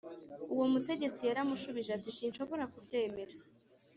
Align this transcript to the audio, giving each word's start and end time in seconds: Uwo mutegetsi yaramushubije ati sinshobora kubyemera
Uwo 0.53 0.65
mutegetsi 0.73 1.21
yaramushubije 1.29 1.89
ati 1.97 2.09
sinshobora 2.17 2.63
kubyemera 2.73 3.35